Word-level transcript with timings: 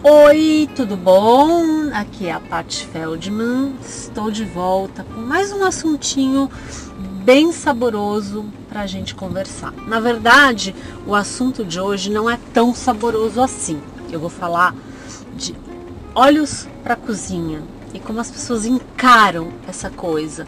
Oi, 0.00 0.68
tudo 0.76 0.96
bom? 0.96 1.90
Aqui 1.92 2.28
é 2.28 2.32
a 2.32 2.38
Paty 2.38 2.86
Feldman. 2.86 3.74
Estou 3.84 4.30
de 4.30 4.44
volta 4.44 5.02
com 5.02 5.20
mais 5.20 5.50
um 5.50 5.64
assuntinho 5.64 6.48
bem 7.24 7.50
saboroso 7.50 8.44
para 8.68 8.82
a 8.82 8.86
gente 8.86 9.16
conversar. 9.16 9.72
Na 9.88 9.98
verdade, 9.98 10.72
o 11.04 11.16
assunto 11.16 11.64
de 11.64 11.80
hoje 11.80 12.12
não 12.12 12.30
é 12.30 12.38
tão 12.54 12.72
saboroso 12.72 13.42
assim. 13.42 13.80
Eu 14.08 14.20
vou 14.20 14.30
falar 14.30 14.72
de 15.34 15.52
olhos 16.14 16.68
para 16.84 16.94
cozinha 16.94 17.60
e 17.92 17.98
como 17.98 18.20
as 18.20 18.30
pessoas 18.30 18.64
encaram 18.64 19.48
essa 19.66 19.90
coisa. 19.90 20.46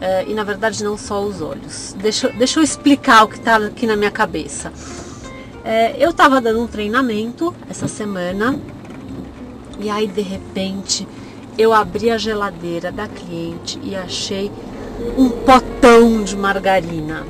É, 0.00 0.24
e 0.26 0.32
na 0.32 0.42
verdade, 0.42 0.82
não 0.82 0.96
só 0.96 1.22
os 1.22 1.42
olhos. 1.42 1.94
Deixa, 1.98 2.30
deixa 2.30 2.60
eu 2.60 2.64
explicar 2.64 3.24
o 3.24 3.28
que 3.28 3.36
está 3.36 3.56
aqui 3.56 3.86
na 3.86 3.94
minha 3.94 4.10
cabeça. 4.10 4.72
É, 5.62 5.96
eu 6.02 6.10
estava 6.10 6.40
dando 6.40 6.62
um 6.62 6.66
treinamento 6.66 7.54
essa 7.68 7.88
semana 7.88 8.58
e 9.80 9.90
aí 9.90 10.06
de 10.06 10.22
repente 10.22 11.06
eu 11.58 11.72
abri 11.72 12.10
a 12.10 12.18
geladeira 12.18 12.92
da 12.92 13.08
cliente 13.08 13.78
e 13.82 13.94
achei 13.94 14.50
um 15.16 15.30
potão 15.30 16.22
de 16.22 16.36
margarina. 16.36 17.24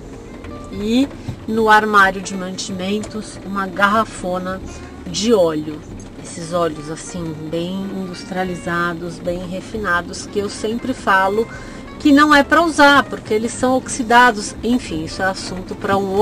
E 0.73 1.09
no 1.47 1.69
armário 1.69 2.21
de 2.21 2.35
mantimentos 2.35 3.39
uma 3.47 3.67
garrafona 3.67 4.61
de 5.07 5.33
óleo. 5.33 5.79
Esses 6.23 6.53
óleos 6.53 6.91
assim 6.91 7.35
bem 7.51 7.87
industrializados, 7.97 9.19
bem 9.19 9.47
refinados 9.47 10.27
que 10.27 10.39
eu 10.39 10.49
sempre 10.49 10.93
falo 10.93 11.47
que 11.99 12.13
não 12.13 12.35
é 12.35 12.43
para 12.43 12.63
usar, 12.63 13.05
porque 13.05 13.33
eles 13.33 13.53
são 13.53 13.77
oxidados. 13.77 14.55
Enfim, 14.63 15.05
isso 15.05 15.23
é 15.23 15.27
assunto 15.27 15.75
para 15.75 15.97
um 15.97 16.15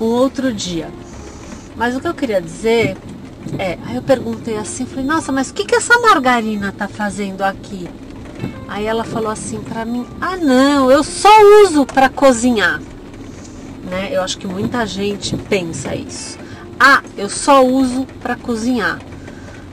um 0.00 0.04
outro 0.04 0.52
dia. 0.52 0.90
Mas 1.76 1.96
o 1.96 2.00
que 2.00 2.08
eu 2.08 2.14
queria 2.14 2.40
dizer 2.40 2.96
é, 3.58 3.78
aí 3.86 3.96
eu 3.96 4.02
perguntei 4.02 4.56
assim, 4.56 4.84
falei, 4.84 5.04
nossa, 5.04 5.32
mas 5.32 5.50
o 5.50 5.54
que, 5.54 5.64
que 5.64 5.74
essa 5.74 5.98
margarina 5.98 6.72
tá 6.72 6.86
fazendo 6.86 7.42
aqui? 7.42 7.88
Aí 8.68 8.84
ela 8.84 9.04
falou 9.04 9.30
assim 9.30 9.60
para 9.60 9.84
mim, 9.84 10.06
ah 10.20 10.36
não, 10.36 10.90
eu 10.90 11.02
só 11.02 11.30
uso 11.64 11.86
para 11.86 12.08
cozinhar. 12.08 12.80
Né? 13.84 14.10
Eu 14.10 14.22
acho 14.22 14.36
que 14.38 14.46
muita 14.46 14.84
gente 14.84 15.36
pensa 15.36 15.94
isso. 15.94 16.38
Ah, 16.78 17.02
eu 17.16 17.28
só 17.28 17.64
uso 17.64 18.06
para 18.20 18.36
cozinhar. 18.36 18.98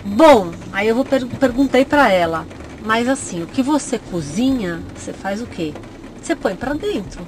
Bom, 0.06 0.52
aí 0.72 0.88
eu 0.88 0.96
vou 0.96 1.04
per 1.04 1.26
perguntei 1.26 1.84
para 1.84 2.10
ela, 2.10 2.46
mas 2.86 3.10
assim, 3.10 3.44
o 3.44 3.48
que 3.48 3.62
você 3.62 3.98
cozinha, 3.98 4.82
você 4.96 5.12
faz 5.12 5.42
o 5.42 5.46
quê? 5.46 5.74
Você 6.22 6.36
põe 6.36 6.56
para 6.56 6.74
dentro. 6.74 7.26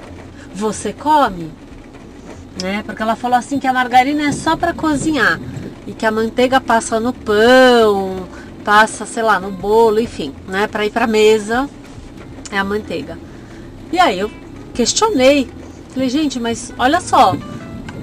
Você 0.54 0.94
come, 0.94 1.52
né? 2.62 2.84
Porque 2.86 3.02
ela 3.02 3.16
falou 3.16 3.38
assim 3.38 3.60
que 3.60 3.68
a 3.68 3.74
margarina 3.74 4.24
é 4.24 4.32
só 4.32 4.56
para 4.56 4.74
cozinhar 4.74 5.40
e 5.88 5.94
que 5.94 6.06
a 6.06 6.12
manteiga 6.12 6.60
passa 6.60 7.00
no 7.00 7.14
pão, 7.14 8.28
passa, 8.64 9.06
sei 9.06 9.24
lá, 9.24 9.40
no 9.40 9.52
bolo, 9.52 10.00
enfim, 10.00 10.34
né, 10.48 10.68
para 10.68 10.86
ir 10.86 10.92
para 10.92 11.08
mesa 11.08 11.70
é 12.52 12.58
a 12.58 12.64
manteiga. 12.64 13.18
E 13.92 14.00
aí 14.00 14.20
eu 14.20 14.30
questionei, 14.74 15.50
falei, 15.94 16.10
gente, 16.10 16.40
mas 16.40 16.74
olha 16.78 17.00
só, 17.00 17.36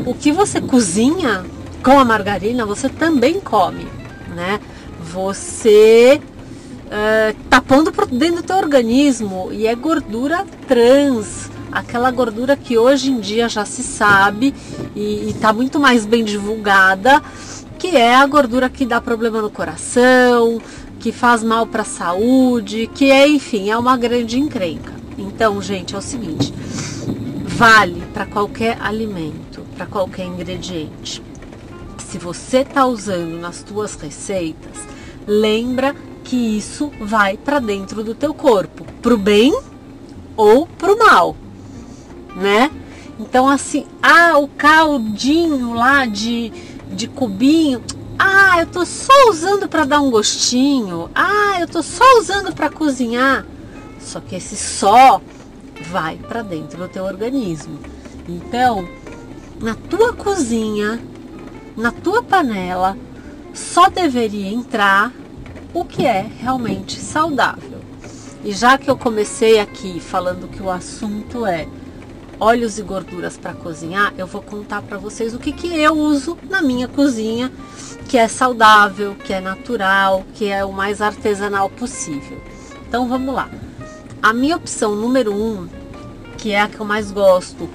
o 0.07 0.15
que 0.15 0.33
você 0.33 0.61
cozinha 0.61 1.45
com 1.83 1.99
a 1.99 2.05
margarina, 2.05 2.65
você 2.65 2.89
também 2.89 3.41
come, 3.41 3.87
né? 4.35 4.61
Você 5.13 6.21
uh, 6.87 7.37
tá 7.51 7.61
pondo 7.61 7.93
dentro 8.13 8.37
do 8.37 8.43
teu 8.43 8.57
organismo 8.57 9.49
e 9.53 9.67
é 9.67 9.75
gordura 9.75 10.47
trans, 10.69 11.51
aquela 11.71 12.11
gordura 12.11 12.57
que 12.57 12.79
hoje 12.79 13.11
em 13.11 13.21
dia 13.21 13.49
já 13.49 13.65
se 13.65 13.83
sabe 13.83 14.55
e 14.95 15.31
está 15.31 15.53
muito 15.53 15.81
mais 15.81 16.07
bem 16.07 16.25
divulgada 16.25 17.21
que 17.83 17.97
é 17.97 18.15
a 18.15 18.25
gordura 18.25 18.71
que 18.71 18.87
dá 18.87 19.01
problema 19.01 19.43
no 19.43 19.51
coração, 19.51 20.63
que 21.01 21.11
faz 21.11 21.43
mal 21.43 21.67
para 21.67 21.83
a 21.83 21.85
saúde, 21.85 22.89
que 22.95 23.11
é, 23.11 23.27
enfim, 23.27 23.71
é 23.71 23.77
uma 23.77 23.97
grande 23.97 24.39
encrenca. 24.39 24.93
Então, 25.19 25.61
gente, 25.61 25.93
é 25.93 25.99
o 25.99 26.01
seguinte: 26.01 26.55
vale 27.45 28.05
para 28.15 28.25
qualquer 28.25 28.81
alimento, 28.81 29.67
para 29.77 29.85
qualquer 29.85 30.27
ingrediente. 30.27 31.21
Se 31.99 32.19
você 32.19 32.59
está 32.59 32.87
usando 32.87 33.41
nas 33.41 33.65
tuas 33.65 33.97
receitas, 33.97 34.79
lembra 35.27 35.97
que 36.23 36.37
isso 36.37 36.89
vai 37.01 37.37
para 37.37 37.59
dentro 37.59 38.05
do 38.05 38.15
teu 38.15 38.33
corpo, 38.33 38.87
pro 39.03 39.19
bem 39.19 39.61
ou 40.37 40.69
pro 40.69 40.97
mal, 40.97 41.35
né? 42.37 42.71
Então 43.19 43.49
assim, 43.49 43.87
ah, 44.01 44.39
o 44.39 44.47
caldinho 44.47 45.75
lá 45.75 46.07
de 46.07 46.53
de 46.93 47.09
cubinho. 47.09 47.83
Ah, 48.19 48.61
eu 48.61 48.67
tô 48.67 48.85
só 48.85 49.13
usando 49.29 49.69
para 49.69 49.85
dar 49.85 50.01
um 50.01 50.11
gostinho. 50.11 51.11
Ah, 51.15 51.57
eu 51.61 51.67
tô 51.67 51.83
só 51.83 52.05
usando 52.19 52.55
para 52.55 52.71
cozinhar. 52.71 53.45
Só 54.01 54.21
que 54.21 54.37
esse 54.37 54.57
só 54.57 55.21
vai 55.91 56.17
para 56.17 56.43
dentro 56.43 56.79
do 56.79 56.89
teu 56.89 57.05
organismo. 57.05 57.79
Então, 58.29 58.87
na 59.61 59.75
tua 59.75 60.13
cozinha, 60.13 61.01
na 61.77 61.91
tua 61.91 62.23
panela, 62.23 62.97
só 63.55 63.89
deveria 63.89 64.49
entrar 64.49 65.13
o 65.75 65.85
que 65.85 66.07
é 66.07 66.27
realmente 66.41 66.99
saudável. 66.99 67.81
E 68.45 68.53
já 68.53 68.77
que 68.77 68.91
eu 68.91 68.97
comecei 68.97 69.61
aqui 69.61 70.01
falando 70.01 70.49
que 70.49 70.63
o 70.63 70.71
assunto 70.71 71.47
é 71.47 71.67
óleos 72.39 72.79
e 72.79 72.83
gorduras 72.83 73.37
para 73.37 73.55
cozinhar, 73.55 74.13
eu 74.17 74.27
vou 74.27 74.43
contar 74.43 74.83
para 74.83 74.99
vocês 74.99 75.35
o 75.35 75.39
que, 75.39 75.53
que 75.53 75.69
eu 75.69 75.95
uso 75.95 76.37
na 76.49 76.61
minha 76.61 76.89
cozinha, 76.89 77.51
que 78.09 78.19
é 78.19 78.29
saudável, 78.29 79.15
que 79.15 79.33
é 79.33 79.41
natural, 79.41 80.25
que 80.35 80.47
é 80.49 80.65
o 80.65 80.73
mais 80.73 81.01
artesanal 81.01 81.71
possível. 81.71 82.41
Então 82.89 83.09
vamos 83.09 83.35
lá. 83.35 83.49
A 84.23 84.33
minha 84.33 84.57
opção 84.57 84.95
número 84.95 85.35
um, 85.35 85.69
que 86.39 86.53
é 86.53 86.61
a 86.61 86.69
que 86.69 86.79
eu 86.79 86.87
mais 86.87 87.11
gosto, 87.11 87.69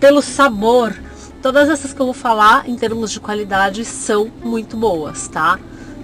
pelo 0.00 0.20
sabor, 0.20 0.94
todas 1.42 1.68
essas 1.68 1.92
que 1.92 2.00
eu 2.00 2.06
vou 2.06 2.14
falar 2.14 2.68
em 2.68 2.76
termos 2.76 3.10
de 3.10 3.20
qualidade 3.20 3.84
são 3.84 4.30
muito 4.42 4.76
boas, 4.76 5.28
tá? 5.28 5.58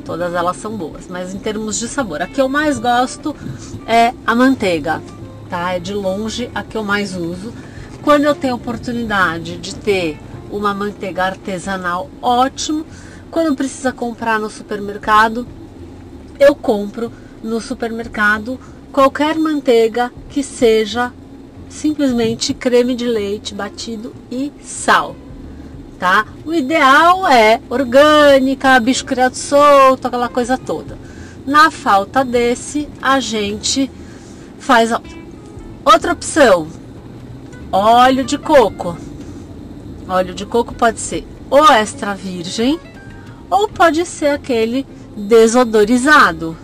Todas 0.04 0.34
elas 0.34 0.56
são 0.56 0.76
boas, 0.76 1.06
mas 1.08 1.34
em 1.34 1.38
termos 1.38 1.78
de 1.78 1.88
sabor, 1.88 2.22
a 2.22 2.26
que 2.26 2.40
eu 2.40 2.48
mais 2.48 2.78
gosto 2.78 3.34
é 3.86 4.14
a 4.26 4.34
manteiga, 4.34 5.02
tá? 5.50 5.74
É 5.74 5.80
de 5.80 5.92
longe 5.92 6.48
a 6.54 6.62
que 6.62 6.76
eu 6.76 6.84
mais 6.84 7.14
uso 7.14 7.52
quando 8.02 8.24
eu 8.24 8.34
tenho 8.34 8.54
oportunidade 8.54 9.58
de 9.58 9.74
ter 9.74 10.18
uma 10.50 10.72
manteiga 10.72 11.24
artesanal, 11.24 12.08
ótimo. 12.22 12.86
Quando 13.30 13.54
precisa 13.54 13.92
comprar 13.92 14.40
no 14.40 14.50
supermercado, 14.50 15.46
eu 16.38 16.54
compro 16.54 17.12
no 17.42 17.60
supermercado 17.60 18.58
qualquer 18.90 19.36
manteiga 19.36 20.10
que 20.30 20.42
seja 20.42 21.12
simplesmente 21.68 22.52
creme 22.52 22.96
de 22.96 23.06
leite 23.06 23.54
batido 23.54 24.12
e 24.30 24.50
sal, 24.62 25.14
tá? 25.98 26.26
O 26.44 26.52
ideal 26.52 27.28
é 27.28 27.60
orgânica, 27.70 28.80
bicho 28.80 29.04
criado 29.04 29.34
solto, 29.34 30.08
aquela 30.08 30.28
coisa 30.28 30.58
toda. 30.58 30.98
Na 31.46 31.70
falta 31.70 32.24
desse, 32.24 32.88
a 33.00 33.20
gente 33.20 33.88
faz 34.58 34.90
outra 34.90 35.19
opção, 35.84 36.68
óleo 37.72 38.24
de 38.24 38.38
coco. 38.38 38.96
Óleo 40.08 40.34
de 40.34 40.44
coco 40.44 40.74
pode 40.74 41.00
ser 41.00 41.26
ou 41.48 41.64
extra 41.72 42.14
virgem 42.14 42.78
ou 43.48 43.68
pode 43.68 44.04
ser 44.06 44.28
aquele 44.28 44.86
desodorizado, 45.16 46.56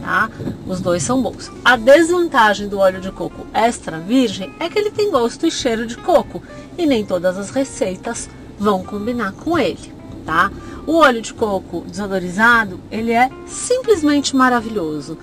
tá? 0.00 0.30
Os 0.66 0.80
dois 0.80 1.02
são 1.02 1.20
bons. 1.20 1.50
A 1.64 1.76
desvantagem 1.76 2.68
do 2.68 2.78
óleo 2.78 3.00
de 3.00 3.10
coco 3.10 3.46
extra 3.52 3.98
virgem 3.98 4.54
é 4.58 4.68
que 4.68 4.78
ele 4.78 4.90
tem 4.90 5.10
gosto 5.10 5.46
e 5.46 5.50
cheiro 5.50 5.86
de 5.86 5.96
coco 5.96 6.42
e 6.78 6.86
nem 6.86 7.04
todas 7.04 7.36
as 7.36 7.50
receitas 7.50 8.28
vão 8.58 8.82
combinar 8.82 9.32
com 9.32 9.58
ele, 9.58 9.92
tá? 10.24 10.50
O 10.86 10.96
óleo 10.96 11.20
de 11.20 11.34
coco 11.34 11.84
desodorizado, 11.86 12.80
ele 12.90 13.12
é 13.12 13.30
simplesmente 13.46 14.34
maravilhoso. 14.34 15.18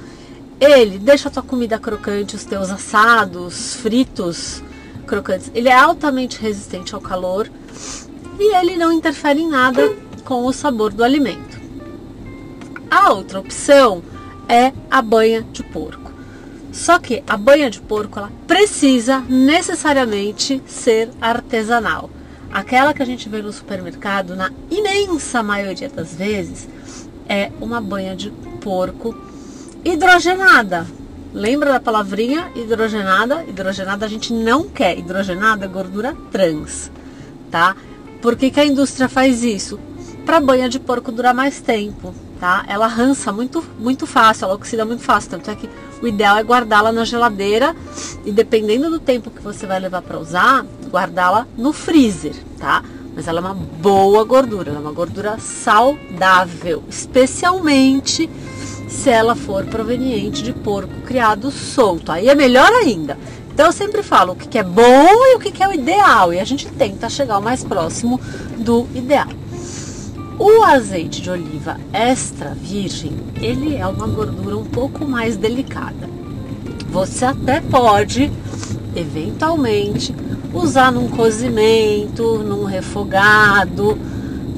Ele 0.59 0.97
deixa 0.97 1.29
a 1.29 1.31
tua 1.31 1.43
comida 1.43 1.77
crocante, 1.77 2.35
os 2.35 2.43
teus 2.43 2.71
assados, 2.71 3.75
fritos, 3.75 4.63
crocantes. 5.05 5.51
Ele 5.53 5.69
é 5.69 5.75
altamente 5.75 6.41
resistente 6.41 6.95
ao 6.95 7.01
calor 7.01 7.49
e 8.39 8.55
ele 8.55 8.75
não 8.75 8.91
interfere 8.91 9.41
em 9.41 9.49
nada 9.49 9.95
com 10.25 10.45
o 10.45 10.53
sabor 10.53 10.91
do 10.91 11.03
alimento. 11.03 11.57
A 12.89 13.13
outra 13.13 13.39
opção 13.39 14.01
é 14.49 14.73
a 14.89 15.01
banha 15.01 15.45
de 15.51 15.63
porco. 15.63 16.11
Só 16.71 16.99
que 16.99 17.23
a 17.27 17.37
banha 17.37 17.69
de 17.69 17.79
porco 17.79 18.19
ela 18.19 18.31
precisa 18.47 19.19
necessariamente 19.21 20.61
ser 20.65 21.09
artesanal. 21.21 22.09
Aquela 22.51 22.93
que 22.93 23.01
a 23.01 23.05
gente 23.05 23.29
vê 23.29 23.41
no 23.41 23.51
supermercado, 23.51 24.35
na 24.35 24.51
imensa 24.69 25.43
maioria 25.43 25.89
das 25.89 26.15
vezes, 26.15 26.67
é 27.27 27.51
uma 27.59 27.81
banha 27.81 28.15
de 28.15 28.31
porco 28.61 29.15
hidrogenada, 29.93 30.85
Lembra 31.33 31.73
da 31.73 31.79
palavrinha 31.79 32.49
hidrogenada? 32.55 33.43
Hidrogenada 33.47 34.05
a 34.05 34.09
gente 34.09 34.33
não 34.33 34.63
quer. 34.63 34.97
Hidrogenada 34.97 35.65
é 35.65 35.67
gordura 35.67 36.15
trans, 36.31 36.89
tá? 37.51 37.75
Por 38.21 38.35
que, 38.35 38.49
que 38.49 38.59
a 38.59 38.65
indústria 38.65 39.07
faz 39.07 39.43
isso? 39.43 39.77
para 40.27 40.41
banha 40.41 40.67
de 40.67 40.77
porco 40.77 41.09
durar 41.09 41.33
mais 41.33 41.61
tempo, 41.61 42.13
tá? 42.37 42.65
Ela 42.67 42.85
rança 42.85 43.31
muito, 43.31 43.63
muito 43.79 44.05
fácil, 44.05 44.43
ela 44.43 44.55
oxida 44.55 44.83
muito 44.83 45.01
fácil, 45.01 45.29
tanto 45.29 45.49
é 45.49 45.55
que 45.55 45.69
o 46.01 46.07
ideal 46.07 46.37
é 46.37 46.43
guardá-la 46.43 46.91
na 46.91 47.05
geladeira 47.05 47.73
e 48.25 48.31
dependendo 48.33 48.89
do 48.89 48.99
tempo 48.99 49.31
que 49.31 49.41
você 49.41 49.65
vai 49.65 49.79
levar 49.79 50.01
para 50.01 50.19
usar, 50.19 50.65
guardá-la 50.91 51.47
no 51.57 51.71
freezer, 51.71 52.35
tá? 52.59 52.83
Mas 53.15 53.25
ela 53.25 53.39
é 53.39 53.41
uma 53.41 53.53
boa 53.53 54.25
gordura, 54.25 54.69
ela 54.69 54.79
é 54.79 54.81
uma 54.81 54.91
gordura 54.91 55.39
saudável, 55.39 56.83
especialmente 56.89 58.29
se 58.87 59.09
ela 59.09 59.35
for 59.35 59.65
proveniente 59.65 60.41
de 60.41 60.53
porco 60.53 61.01
criado 61.05 61.51
solto. 61.51 62.11
Aí 62.11 62.29
é 62.29 62.35
melhor 62.35 62.71
ainda. 62.71 63.17
Então 63.53 63.65
eu 63.65 63.71
sempre 63.71 64.03
falo 64.03 64.33
o 64.33 64.35
que 64.35 64.57
é 64.57 64.63
bom 64.63 64.83
e 64.83 65.35
o 65.35 65.39
que 65.39 65.63
é 65.63 65.67
o 65.67 65.73
ideal 65.73 66.33
e 66.33 66.39
a 66.39 66.43
gente 66.43 66.67
tenta 66.67 67.09
chegar 67.09 67.39
o 67.39 67.41
mais 67.41 67.63
próximo 67.63 68.19
do 68.57 68.87
ideal. 68.93 69.27
O 70.39 70.63
azeite 70.63 71.19
de 71.19 71.31
oliva 71.31 71.77
extra 71.91 72.53
virgem, 72.53 73.11
ele 73.41 73.75
é 73.75 73.87
uma 73.87 74.05
gordura 74.05 74.55
um 74.55 74.63
pouco 74.63 75.07
mais 75.07 75.35
delicada. 75.35 76.07
Você 76.91 77.25
até 77.25 77.59
pode, 77.59 78.31
eventualmente, 78.95 80.13
usar 80.53 80.91
num 80.91 81.07
cozimento, 81.07 82.37
num 82.37 82.65
refogado, 82.65 83.97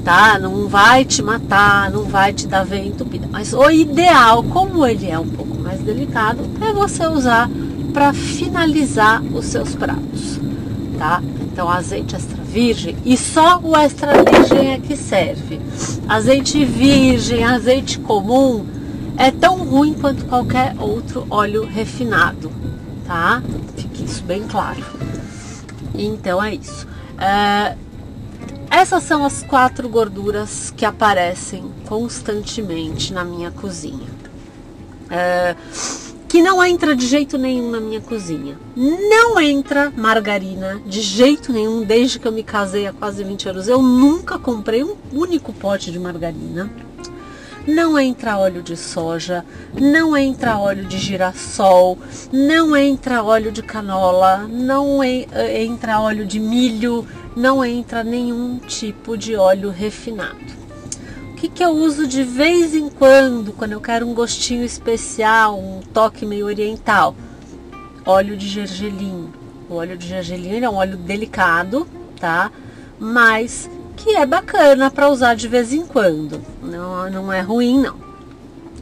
tá? 0.04 0.38
Não 0.38 0.68
vai 0.68 1.04
te 1.04 1.22
matar, 1.22 1.90
não 1.90 2.04
vai 2.04 2.32
te 2.32 2.46
dar 2.46 2.66
entupida. 2.72 3.28
Mas 3.30 3.52
o 3.52 3.70
ideal, 3.70 4.42
como 4.42 4.86
ele 4.86 5.08
é 5.08 5.18
um 5.18 5.28
pouco 5.28 5.58
mais 5.58 5.80
delicado, 5.80 6.42
é 6.60 6.72
você 6.72 7.06
usar 7.06 7.48
para 7.92 8.12
finalizar 8.12 9.22
os 9.22 9.46
seus 9.46 9.74
pratos, 9.74 10.40
tá? 10.98 11.22
Então 11.40 11.68
azeite 11.68 12.14
extra 12.14 12.42
virgem 12.42 12.96
e 13.04 13.16
só 13.16 13.60
o 13.62 13.76
extra 13.76 14.12
virgem 14.24 14.72
é 14.72 14.78
que 14.78 14.96
serve. 14.96 15.60
Azeite 16.08 16.64
virgem, 16.64 17.44
azeite 17.44 17.98
comum 17.98 18.64
é 19.16 19.30
tão 19.30 19.58
ruim 19.64 19.92
quanto 19.92 20.24
qualquer 20.24 20.74
outro 20.78 21.26
óleo 21.28 21.66
refinado, 21.66 22.50
tá? 23.06 23.42
Fique 23.76 24.04
isso 24.04 24.22
bem 24.22 24.44
claro. 24.44 24.82
Então 25.94 26.42
é 26.42 26.54
isso. 26.54 26.86
É, 27.18 27.76
essas 28.70 29.02
são 29.02 29.24
as 29.24 29.42
quatro 29.42 29.88
gorduras 29.88 30.72
que 30.76 30.84
aparecem 30.84 31.64
constantemente 31.86 33.12
na 33.12 33.24
minha 33.24 33.50
cozinha. 33.50 34.08
É, 35.10 35.56
que 36.28 36.40
não 36.40 36.64
entra 36.64 36.94
de 36.94 37.08
jeito 37.08 37.36
nenhum 37.36 37.72
na 37.72 37.80
minha 37.80 38.00
cozinha. 38.00 38.56
Não 38.76 39.40
entra 39.40 39.92
margarina 39.96 40.80
de 40.86 41.00
jeito 41.00 41.52
nenhum, 41.52 41.82
desde 41.82 42.20
que 42.20 42.28
eu 42.28 42.30
me 42.30 42.44
casei 42.44 42.86
há 42.86 42.92
quase 42.92 43.24
20 43.24 43.48
anos. 43.48 43.66
Eu 43.66 43.82
nunca 43.82 44.38
comprei 44.38 44.84
um 44.84 44.94
único 45.12 45.52
pote 45.52 45.90
de 45.90 45.98
margarina. 45.98 46.70
Não 47.66 47.98
entra 47.98 48.38
óleo 48.38 48.62
de 48.62 48.76
soja, 48.76 49.44
não 49.74 50.16
entra 50.16 50.56
óleo 50.56 50.84
de 50.84 50.98
girassol, 50.98 51.98
não 52.32 52.76
entra 52.76 53.22
óleo 53.22 53.52
de 53.52 53.62
canola, 53.62 54.48
não 54.48 55.02
entra 55.04 56.00
óleo 56.00 56.24
de 56.24 56.40
milho, 56.40 57.06
não 57.36 57.64
entra 57.64 58.04
nenhum 58.04 58.58
tipo 58.58 59.16
de 59.16 59.36
óleo 59.36 59.70
refinado 59.70 60.60
que, 61.40 61.48
que 61.48 61.64
eu 61.64 61.70
uso 61.70 62.06
de 62.06 62.22
vez 62.22 62.74
em 62.74 62.90
quando, 62.90 63.52
quando 63.52 63.72
eu 63.72 63.80
quero 63.80 64.06
um 64.06 64.12
gostinho 64.12 64.62
especial, 64.62 65.58
um 65.58 65.80
toque 65.80 66.26
meio 66.26 66.44
oriental? 66.44 67.16
Óleo 68.04 68.36
de 68.36 68.46
gergelim. 68.46 69.32
O 69.66 69.76
óleo 69.76 69.96
de 69.96 70.06
gergelim 70.06 70.62
é 70.62 70.68
um 70.68 70.74
óleo 70.74 70.98
delicado, 70.98 71.88
tá? 72.20 72.52
Mas 72.98 73.70
que 73.96 74.16
é 74.16 74.26
bacana 74.26 74.90
para 74.90 75.08
usar 75.08 75.34
de 75.34 75.48
vez 75.48 75.72
em 75.72 75.86
quando. 75.86 76.42
Não, 76.62 77.08
não 77.10 77.32
é 77.32 77.40
ruim, 77.40 77.80
não. 77.80 77.96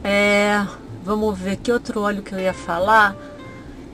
É, 0.03 0.65
vamos 1.01 1.39
ver 1.39 1.55
que 1.55 1.71
outro 1.71 2.01
óleo 2.01 2.21
que 2.21 2.33
eu 2.33 2.39
ia 2.39 2.53
falar 2.53 3.15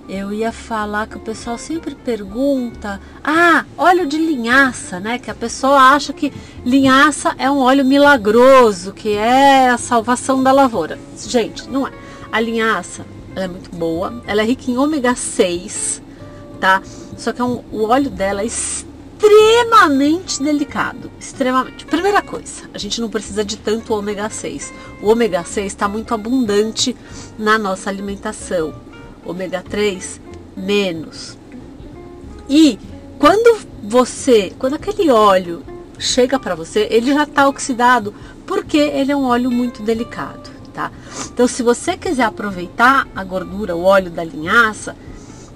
eu 0.07 0.31
ia 0.31 0.51
falar 0.51 1.07
que 1.07 1.17
o 1.17 1.19
pessoal 1.19 1.57
sempre 1.57 1.95
pergunta: 1.95 2.99
ah, 3.23 3.65
óleo 3.77 4.05
de 4.05 4.17
linhaça, 4.17 4.99
né? 4.99 5.17
Que 5.17 5.31
a 5.31 5.35
pessoa 5.35 5.77
acha 5.77 6.13
que 6.13 6.31
linhaça 6.63 7.33
é 7.37 7.49
um 7.49 7.59
óleo 7.59 7.83
milagroso, 7.83 8.93
que 8.93 9.13
é 9.13 9.69
a 9.69 9.77
salvação 9.77 10.43
da 10.43 10.51
lavoura. 10.51 10.99
Gente, 11.17 11.67
não 11.69 11.87
é. 11.87 11.91
A 12.31 12.39
linhaça 12.39 13.05
é 13.35 13.47
muito 13.47 13.69
boa, 13.75 14.21
ela 14.27 14.41
é 14.41 14.45
rica 14.45 14.69
em 14.69 14.77
ômega 14.77 15.15
6, 15.15 16.01
tá? 16.59 16.81
Só 17.17 17.33
que 17.33 17.41
é 17.41 17.43
um, 17.43 17.63
o 17.71 17.83
óleo 17.87 18.09
dela 18.09 18.41
é 18.41 18.45
extremamente 18.45 20.41
delicado, 20.41 21.11
extremamente. 21.19 21.85
Primeira 21.85 22.21
coisa, 22.21 22.69
a 22.73 22.77
gente 22.77 23.01
não 23.01 23.09
precisa 23.09 23.43
de 23.43 23.57
tanto 23.57 23.93
ômega 23.93 24.29
6. 24.29 24.73
O 25.01 25.09
ômega 25.09 25.43
6 25.43 25.65
está 25.67 25.87
muito 25.87 26.13
abundante 26.13 26.95
na 27.37 27.57
nossa 27.57 27.89
alimentação 27.89 28.84
ômega 29.25 29.61
3 29.61 30.21
menos. 30.55 31.37
E 32.49 32.77
quando 33.19 33.65
você, 33.83 34.53
quando 34.57 34.75
aquele 34.75 35.09
óleo 35.09 35.63
chega 35.97 36.39
para 36.39 36.55
você, 36.55 36.87
ele 36.91 37.13
já 37.13 37.23
está 37.23 37.47
oxidado, 37.47 38.13
porque 38.45 38.77
ele 38.77 39.11
é 39.11 39.15
um 39.15 39.25
óleo 39.25 39.49
muito 39.49 39.81
delicado, 39.81 40.49
tá? 40.73 40.91
Então, 41.33 41.47
se 41.47 41.63
você 41.63 41.97
quiser 41.97 42.23
aproveitar 42.23 43.07
a 43.15 43.23
gordura, 43.23 43.75
o 43.75 43.83
óleo 43.83 44.11
da 44.11 44.23
linhaça, 44.23 44.95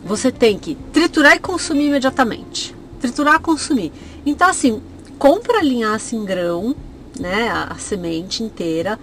você 0.04 0.31
tem 0.31 0.57
que 0.57 0.75
triturar 0.94 1.36
e 1.36 1.39
consumir 1.39 1.88
imediatamente. 1.88 2.75
Triturar 3.00 3.36
e 3.36 3.39
consumir. 3.39 3.92
Então, 4.25 4.48
assim, 4.48 4.81
compra 5.18 5.60
a 5.60 5.63
linhaça 5.63 6.16
em 6.16 6.24
grão, 6.24 6.75
né, 7.19 7.50
a, 7.50 7.74
a 7.74 7.75
semente 7.75 8.44
inteira, 8.44 8.98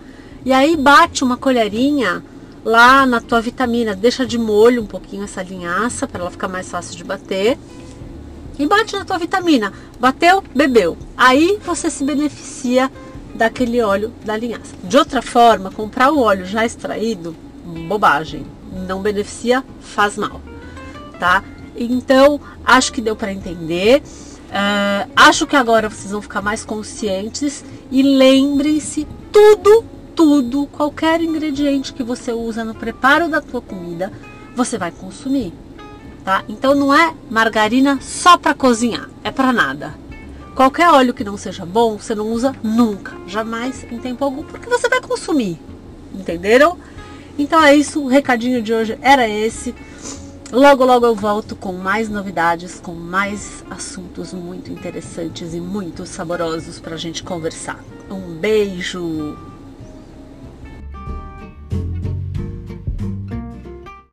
e 0.45 0.53
aí 0.53 0.77
bate 0.77 1.23
uma 1.23 1.37
colherinha 1.37 2.25
lá 2.67 3.07
na 3.07 3.21
tua 3.21 3.41
vitamina, 3.41 3.95
deixa 3.95 4.27
de 4.27 4.37
molho 4.37 4.83
um 4.83 4.87
pouquinho 4.87 5.23
essa 5.23 5.41
linhaça 5.41 6.05
para 6.05 6.23
ela 6.23 6.31
ficar 6.33 6.49
mais 6.49 6.69
fácil 6.69 6.97
de 6.97 7.05
bater. 7.05 7.57
E 8.59 8.67
bate 8.67 8.97
na 8.97 9.05
tua 9.05 9.19
vitamina. 9.19 9.73
Bateu, 10.01 10.43
bebeu. 10.53 10.99
Aí 11.17 11.61
você 11.65 11.89
se 11.89 12.03
beneficia 12.03 12.91
daquele 13.37 13.81
óleo 13.81 14.13
da 14.25 14.37
linhaça. 14.37 14.75
De 14.83 14.97
outra 14.97 15.23
forma, 15.23 15.71
comprar 15.71 16.11
o 16.11 16.19
óleo 16.19 16.45
já 16.45 16.67
extraído, 16.67 17.37
bobagem. 17.87 18.45
Não 18.89 19.01
beneficia, 19.01 19.65
faz 19.81 20.17
mal. 20.17 20.41
Tá? 21.21 21.45
Então, 21.77 22.41
acho 22.65 22.93
que 22.93 23.01
deu 23.01 23.15
para 23.15 23.33
entender. 23.33 24.03
Uh, 24.49 25.08
acho 25.15 25.46
que 25.46 25.55
agora 25.55 25.89
vocês 25.89 26.11
vão 26.11 26.23
ficar 26.23 26.43
mais 26.43 26.65
conscientes 26.65 27.65
e 27.93 28.03
lembrem-se 28.03 29.06
tudo 29.31 29.85
tudo, 30.17 30.67
qualquer 30.67 31.20
ingrediente 31.20 31.93
que 31.93 32.03
você 32.03 32.32
usa 32.32 32.65
no 32.65 32.75
preparo 32.75 33.29
da 33.29 33.43
tua 33.43 33.61
comida, 33.61 34.11
você 34.56 34.79
vai 34.79 34.91
consumir, 34.91 35.53
tá? 36.25 36.43
Então 36.49 36.75
não 36.75 36.93
é 36.93 37.15
margarina 37.31 37.99
só 38.01 38.39
para 38.39 38.55
cozinhar, 38.55 39.11
é 39.23 39.31
para 39.31 39.53
nada. 39.53 39.94
Qualquer 40.55 40.89
óleo 40.89 41.13
que 41.13 41.23
não 41.23 41.37
seja 41.37 41.67
bom, 41.67 41.99
você 41.99 42.15
não 42.15 42.32
usa 42.32 42.56
nunca, 42.63 43.13
jamais 43.27 43.85
em 43.93 43.99
tempo 43.99 44.25
algum, 44.25 44.43
porque 44.43 44.70
você 44.70 44.89
vai 44.89 45.03
consumir. 45.03 45.61
Entenderam? 46.15 46.79
Então 47.39 47.63
é 47.63 47.77
isso, 47.77 48.01
o 48.01 48.08
recadinho 48.08 48.63
de 48.63 48.73
hoje 48.73 48.99
era 49.03 49.29
esse. 49.29 49.75
Logo, 50.51 50.85
logo 50.87 51.05
eu 51.05 51.15
volto 51.15 51.55
com 51.55 51.73
mais 51.75 52.08
novidades, 52.08 52.81
com 52.81 52.94
mais 52.94 53.63
assuntos 53.69 54.32
muito 54.32 54.73
interessantes 54.73 55.53
e 55.53 55.61
muito 55.61 56.06
saborosos 56.06 56.81
para 56.81 56.94
a 56.94 56.99
gente 56.99 57.23
conversar. 57.23 57.85
Um 58.11 58.35
beijo! 58.35 59.37